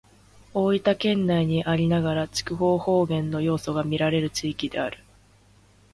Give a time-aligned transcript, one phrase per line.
[0.55, 5.03] 大分県内にありながら肥筑方言の要素がみられる地域である。